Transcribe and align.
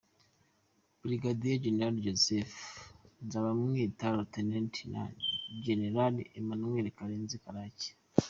Brigadier 1.03 1.57
General 1.65 1.95
Joseph 2.05 2.55
NzabamwitaLieutenant 3.25 4.73
na 4.93 5.03
General 5.65 6.13
Emmanuel 6.39 6.87
Karenzi 6.97 7.37
Karake 7.43 7.89